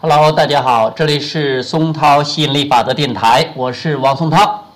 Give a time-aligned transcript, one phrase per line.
[0.00, 4.66] Hello，大家好，这里是松涛吸引力法则电台，我是王松涛。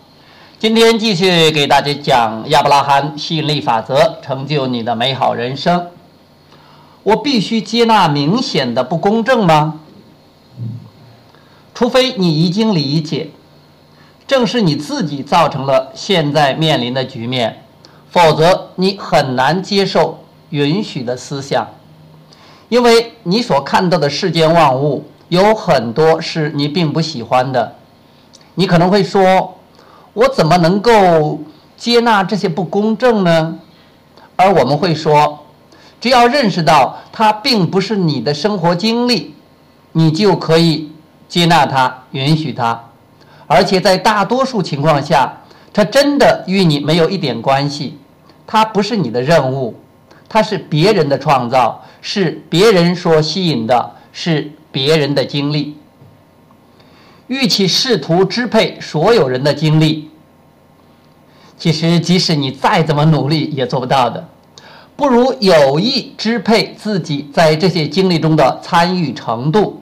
[0.58, 5.90] 今天继续给大家讲亚伯拉罕吸引力法则，成就你的美好人生。
[7.04, 9.78] 我必须接纳明显的不公正吗？
[11.72, 13.30] 除非你已经理解，
[14.26, 17.62] 正是你自己造成了现在面临的局面，
[18.10, 21.68] 否则你很难接受允许的思想，
[22.68, 27.76] 因为你所看到的世间万物有很多是你并不喜欢的。
[28.56, 29.56] 你可能会说
[30.12, 31.40] ：“我怎么能够
[31.74, 33.58] 接纳这些不公正呢？”
[34.36, 35.38] 而我们会说。
[36.02, 39.34] 只要认识到它并不是你的生活经历，
[39.92, 40.92] 你就可以
[41.30, 42.88] 接纳它、允许它，
[43.46, 45.32] 而且在大多数情况下，
[45.72, 47.98] 它真的与你没有一点关系。
[48.46, 49.76] 它不是你的任务，
[50.28, 55.76] 它是别人的创造，是别人所吸引的，是别人的经历。
[57.28, 60.10] 与其试图支配所有人的经历，
[61.56, 64.26] 其实即使你再怎么努力，也做不到的。
[64.96, 69.80] 不如有意支配自己在这些经历中的参与程度，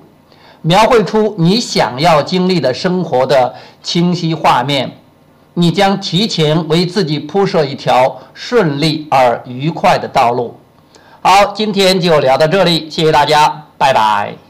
[0.62, 4.92] 描绘出你想要经历的生活的清晰画面，
[5.54, 10.54] 你将提前为自己铺设一条顺利而愉快的道路。
[11.20, 14.49] 好，今天就聊到这里，谢谢大家，拜拜。